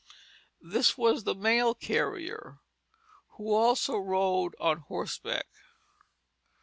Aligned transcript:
This 0.63 0.97
was 0.97 1.25
the 1.25 1.35
mail 1.35 1.75
carrier, 1.75 2.57
who 3.37 3.53
also 3.53 3.97
rode 3.99 4.55
on 4.59 4.79
horseback. 4.79 5.45